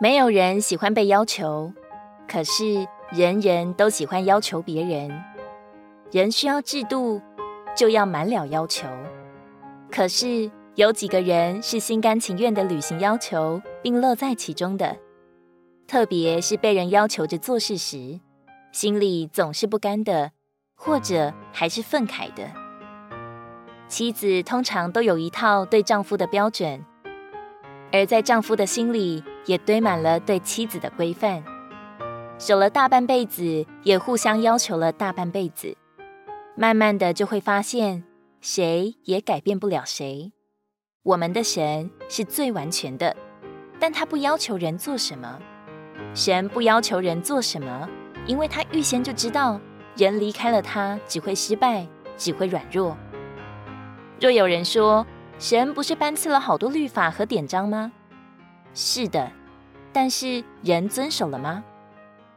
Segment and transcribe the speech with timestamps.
[0.00, 1.72] 没有人喜欢被要求，
[2.28, 5.10] 可是人人都喜欢要求别人。
[6.12, 7.20] 人需要制度，
[7.76, 8.86] 就要满了要求。
[9.90, 14.96] 可是有几个人是心甘情愿的履行要求，并乐在其中的？
[15.88, 18.20] 特别是被人要求着做事时，
[18.70, 20.30] 心里总是不甘的，
[20.76, 22.44] 或者还是愤慨的。
[23.88, 26.84] 妻子通常都有一套对丈夫的标准。
[27.90, 31.42] 而在丈夫的心里，也堆满了对妻子的规范，
[32.38, 35.74] 守了大半辈子，也互相要求了大半辈子。
[36.54, 38.04] 慢慢的就会发现，
[38.42, 40.32] 谁也改变不了谁。
[41.02, 43.16] 我们的神是最完全的，
[43.80, 45.38] 但他不要求人做什么。
[46.12, 47.88] 神不要求人做什么，
[48.26, 49.58] 因为他预先就知道，
[49.96, 51.86] 人离开了他只会失败，
[52.18, 52.94] 只会软弱。
[54.20, 55.06] 若有人说，
[55.38, 57.90] 神不是颁赐了好多律法和典章吗？
[58.74, 59.32] 是的，
[60.00, 61.64] 但是人遵守了吗？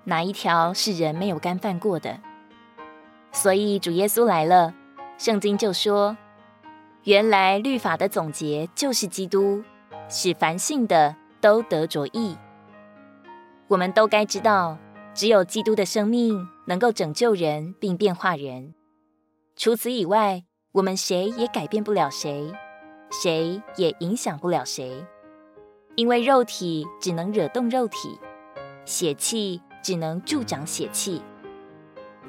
[0.05, 2.19] 哪一条是人没有干犯过的？
[3.31, 4.73] 所以主耶稣来了，
[5.19, 6.17] 圣经就说：
[7.03, 9.63] 原来律法的总结就是基督，
[10.09, 12.35] 使凡信的都得着义。
[13.67, 14.79] 我们都该知道，
[15.13, 18.73] 只有基督的生命能够拯救人并变化人，
[19.55, 22.51] 除此以外，我们谁也改变不了谁。
[23.11, 25.05] 谁也影响不了谁，
[25.95, 28.19] 因为肉体只能惹动肉体，
[28.85, 31.21] 血气只能助长血气。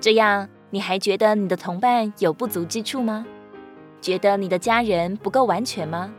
[0.01, 3.25] 这样，你还觉得你的同伴有不足之处吗？
[4.01, 6.13] 觉得你的家人不够完全吗？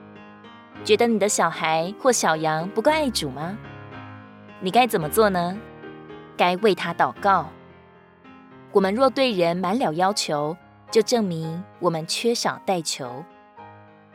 [0.86, 3.58] 觉得你的小孩或小羊不够爱主吗？
[4.62, 5.58] 你该怎么做呢？
[6.38, 7.50] 该为他祷告。
[8.72, 10.56] 我们若对人满了要求，
[10.90, 13.24] 就证明我们缺少代求。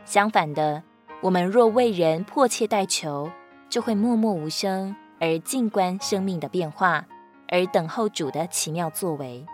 [0.05, 0.83] 相反的，
[1.21, 3.31] 我们若为人迫切代求，
[3.69, 7.07] 就会默默无声而静观生命的变化，
[7.49, 9.45] 而等候主的奇妙作为。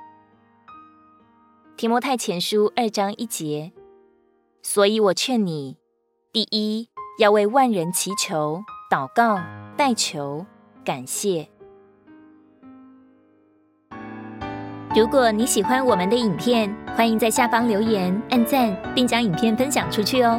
[1.77, 3.73] 提摩太前书二章一节，
[4.63, 5.79] 所以我劝你，
[6.33, 9.41] 第一要为万人祈求、祷告、
[9.75, 10.45] 代求、
[10.85, 11.49] 感谢。
[14.95, 20.39] 如果你喜欢我们的影片，欢迎在下方留言、按赞，并将影片分享出去哦！